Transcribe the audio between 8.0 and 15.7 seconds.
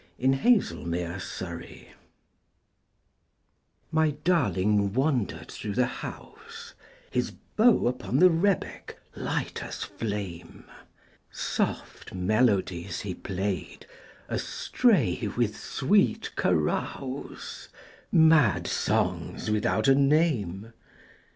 the rebeck, light as flame. Soft melodies he played, astray with